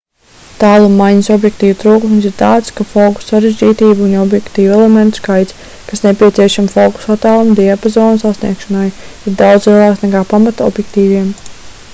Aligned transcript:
tālummaiņas 0.61 1.27
objektīvu 1.33 1.75
trūkums 1.83 2.23
ir 2.29 2.33
tāds 2.39 2.73
ka 2.79 2.85
fokusa 2.93 3.27
sarežģītība 3.33 4.07
un 4.07 4.15
objektīvu 4.23 4.73
elementu 4.79 5.21
skaits 5.23 5.59
kas 5.91 6.03
nepieciešami 6.07 6.73
fokusa 6.79 7.13
attāluma 7.19 7.59
diapazona 7.61 8.19
sasniegšanai 8.27 8.89
ir 8.95 9.39
daudz 9.45 9.69
lielāks 9.73 10.05
nekā 10.09 10.27
pamata 10.35 10.73
objektīviem 10.75 11.31